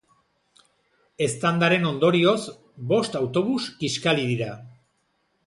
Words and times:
Eztandaren 1.25 1.85
ondorioz, 1.89 2.33
bost 2.95 3.19
autobus 3.21 3.61
kiskali 3.83 4.27
dira. 4.33 4.51